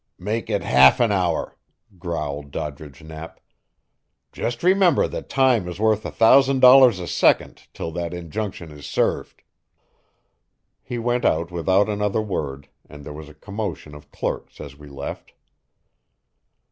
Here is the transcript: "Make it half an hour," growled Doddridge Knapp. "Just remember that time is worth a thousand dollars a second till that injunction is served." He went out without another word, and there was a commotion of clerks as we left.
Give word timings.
"Make 0.17 0.49
it 0.49 0.63
half 0.63 0.99
an 0.99 1.11
hour," 1.11 1.59
growled 1.99 2.49
Doddridge 2.49 3.03
Knapp. 3.03 3.39
"Just 4.31 4.63
remember 4.63 5.07
that 5.07 5.29
time 5.29 5.67
is 5.67 5.79
worth 5.79 6.03
a 6.03 6.09
thousand 6.09 6.59
dollars 6.59 6.97
a 6.97 7.05
second 7.05 7.67
till 7.71 7.91
that 7.91 8.11
injunction 8.11 8.71
is 8.71 8.87
served." 8.87 9.43
He 10.81 10.97
went 10.97 11.23
out 11.23 11.51
without 11.51 11.87
another 11.87 12.19
word, 12.19 12.67
and 12.89 13.05
there 13.05 13.13
was 13.13 13.29
a 13.29 13.35
commotion 13.35 13.93
of 13.93 14.09
clerks 14.09 14.59
as 14.59 14.75
we 14.75 14.87
left. 14.87 15.33